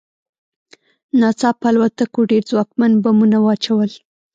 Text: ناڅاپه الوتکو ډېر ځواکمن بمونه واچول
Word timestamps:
ناڅاپه 1.19 1.67
الوتکو 1.71 2.21
ډېر 2.31 2.43
ځواکمن 2.49 2.91
بمونه 3.03 3.37
واچول 3.45 3.91